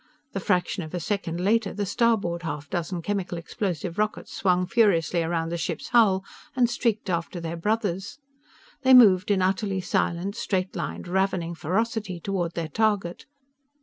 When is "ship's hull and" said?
5.59-6.67